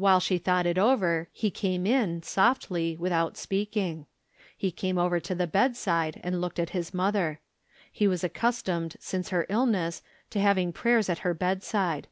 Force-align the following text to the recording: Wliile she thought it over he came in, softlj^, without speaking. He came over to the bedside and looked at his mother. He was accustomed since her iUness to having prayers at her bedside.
Wliile 0.00 0.22
she 0.22 0.38
thought 0.38 0.64
it 0.64 0.78
over 0.78 1.28
he 1.30 1.50
came 1.50 1.86
in, 1.86 2.22
softlj^, 2.22 2.96
without 2.98 3.36
speaking. 3.36 4.06
He 4.56 4.70
came 4.70 4.96
over 4.96 5.20
to 5.20 5.34
the 5.34 5.46
bedside 5.46 6.18
and 6.24 6.40
looked 6.40 6.58
at 6.58 6.70
his 6.70 6.94
mother. 6.94 7.38
He 7.92 8.08
was 8.08 8.24
accustomed 8.24 8.96
since 8.98 9.28
her 9.28 9.44
iUness 9.50 10.00
to 10.30 10.40
having 10.40 10.72
prayers 10.72 11.10
at 11.10 11.18
her 11.18 11.34
bedside. 11.34 12.08